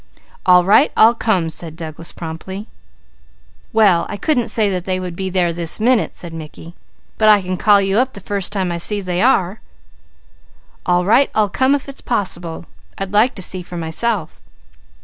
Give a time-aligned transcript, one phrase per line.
[0.47, 2.67] "All right, I'll come," said Douglas promptly.
[3.71, 6.73] "Well I couldn't say that they would be there this minute," said Mickey,
[7.19, 9.61] "but I can call you up the first time I see they are."
[10.87, 12.65] "All right, I'll come, if it's possible.
[12.97, 14.41] I'd like to see for myself.